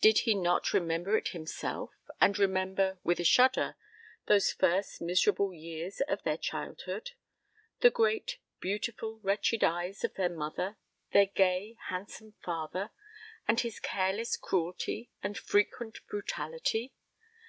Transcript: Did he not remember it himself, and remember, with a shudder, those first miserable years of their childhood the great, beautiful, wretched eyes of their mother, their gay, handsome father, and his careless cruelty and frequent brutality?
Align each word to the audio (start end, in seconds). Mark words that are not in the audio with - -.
Did 0.00 0.20
he 0.20 0.36
not 0.36 0.72
remember 0.72 1.16
it 1.16 1.30
himself, 1.30 1.90
and 2.20 2.38
remember, 2.38 3.00
with 3.02 3.18
a 3.18 3.24
shudder, 3.24 3.74
those 4.26 4.52
first 4.52 5.02
miserable 5.02 5.52
years 5.52 6.00
of 6.02 6.22
their 6.22 6.36
childhood 6.36 7.10
the 7.80 7.90
great, 7.90 8.38
beautiful, 8.60 9.18
wretched 9.24 9.64
eyes 9.64 10.04
of 10.04 10.14
their 10.14 10.30
mother, 10.30 10.76
their 11.10 11.26
gay, 11.26 11.76
handsome 11.88 12.34
father, 12.40 12.90
and 13.48 13.58
his 13.62 13.80
careless 13.80 14.36
cruelty 14.36 15.10
and 15.24 15.36
frequent 15.36 16.06
brutality? 16.06 16.94